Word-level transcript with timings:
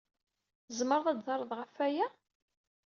Tzemred 0.67 1.07
ad 1.07 1.17
d-terred 1.17 1.51
ɣef 1.59 1.71
waya? 1.77 2.07